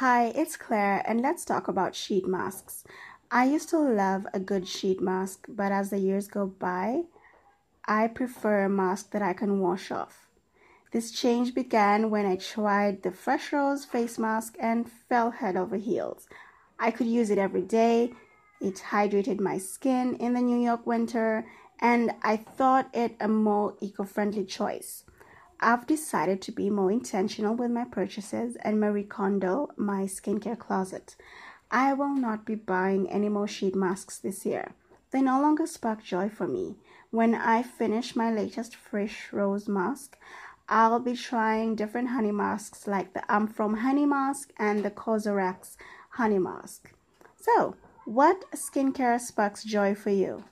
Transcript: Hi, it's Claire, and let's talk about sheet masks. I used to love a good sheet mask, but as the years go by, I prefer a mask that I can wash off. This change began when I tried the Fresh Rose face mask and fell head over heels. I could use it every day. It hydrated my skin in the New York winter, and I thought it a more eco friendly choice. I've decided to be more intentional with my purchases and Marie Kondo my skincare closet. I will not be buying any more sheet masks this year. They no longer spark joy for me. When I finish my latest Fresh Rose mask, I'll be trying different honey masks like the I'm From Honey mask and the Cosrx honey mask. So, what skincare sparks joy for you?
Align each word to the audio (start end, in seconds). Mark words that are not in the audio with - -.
Hi, 0.00 0.32
it's 0.34 0.56
Claire, 0.56 1.02
and 1.06 1.20
let's 1.20 1.44
talk 1.44 1.68
about 1.68 1.94
sheet 1.94 2.26
masks. 2.26 2.84
I 3.30 3.44
used 3.44 3.68
to 3.68 3.78
love 3.78 4.26
a 4.32 4.40
good 4.40 4.66
sheet 4.66 4.98
mask, 5.02 5.44
but 5.46 5.72
as 5.72 5.90
the 5.90 5.98
years 5.98 6.26
go 6.26 6.46
by, 6.46 7.02
I 7.84 8.08
prefer 8.08 8.64
a 8.64 8.70
mask 8.70 9.10
that 9.10 9.20
I 9.20 9.34
can 9.34 9.60
wash 9.60 9.90
off. 9.90 10.30
This 10.90 11.10
change 11.10 11.54
began 11.54 12.08
when 12.08 12.24
I 12.24 12.36
tried 12.36 13.02
the 13.02 13.10
Fresh 13.10 13.52
Rose 13.52 13.84
face 13.84 14.18
mask 14.18 14.56
and 14.58 14.90
fell 14.90 15.32
head 15.32 15.54
over 15.54 15.76
heels. 15.76 16.26
I 16.78 16.92
could 16.92 17.06
use 17.06 17.28
it 17.28 17.36
every 17.36 17.60
day. 17.60 18.14
It 18.58 18.76
hydrated 18.76 19.38
my 19.38 19.58
skin 19.58 20.14
in 20.14 20.32
the 20.32 20.40
New 20.40 20.64
York 20.64 20.86
winter, 20.86 21.44
and 21.78 22.12
I 22.22 22.38
thought 22.38 22.88
it 22.94 23.16
a 23.20 23.28
more 23.28 23.76
eco 23.82 24.04
friendly 24.04 24.46
choice. 24.46 25.04
I've 25.62 25.86
decided 25.86 26.40
to 26.42 26.52
be 26.52 26.70
more 26.70 26.90
intentional 26.90 27.54
with 27.54 27.70
my 27.70 27.84
purchases 27.84 28.56
and 28.62 28.80
Marie 28.80 29.04
Kondo 29.04 29.68
my 29.76 30.04
skincare 30.04 30.58
closet. 30.58 31.16
I 31.70 31.92
will 31.92 32.14
not 32.14 32.46
be 32.46 32.54
buying 32.54 33.10
any 33.10 33.28
more 33.28 33.46
sheet 33.46 33.76
masks 33.76 34.18
this 34.18 34.46
year. 34.46 34.72
They 35.10 35.20
no 35.20 35.38
longer 35.40 35.66
spark 35.66 36.02
joy 36.02 36.30
for 36.30 36.48
me. 36.48 36.76
When 37.10 37.34
I 37.34 37.62
finish 37.62 38.16
my 38.16 38.32
latest 38.32 38.74
Fresh 38.74 39.34
Rose 39.34 39.68
mask, 39.68 40.16
I'll 40.66 40.98
be 40.98 41.14
trying 41.14 41.74
different 41.74 42.08
honey 42.08 42.32
masks 42.32 42.86
like 42.86 43.12
the 43.12 43.22
I'm 43.30 43.46
From 43.46 43.78
Honey 43.78 44.06
mask 44.06 44.52
and 44.56 44.82
the 44.82 44.90
Cosrx 44.90 45.76
honey 46.10 46.38
mask. 46.38 46.94
So, 47.36 47.74
what 48.06 48.44
skincare 48.52 49.20
sparks 49.20 49.62
joy 49.62 49.94
for 49.94 50.10
you? 50.10 50.44